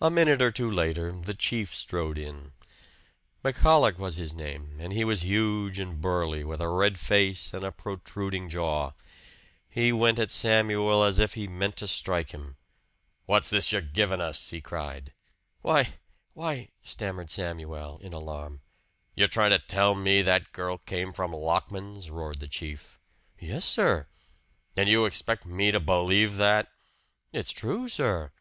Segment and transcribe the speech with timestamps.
[0.00, 2.50] A minute or two later "the chief" strode in.
[3.44, 7.64] McCullagh was his name and he was huge and burly, with a red face and
[7.64, 8.90] a protruding jaw.
[9.68, 12.56] He went at Samuel as if he meant to strike him.
[13.26, 15.12] "What's this you're givin' us?" he cried.
[15.62, 15.94] "Why
[16.32, 18.62] why" stammered Samuel, in alarm.
[19.14, 22.98] "You're tryin' to tell me that girl came from Lockman's?" roared the chief.
[23.38, 24.08] "Yes, sir!"
[24.76, 26.66] "And you expect me to believe that?"
[27.32, 28.32] "It's true, sir!"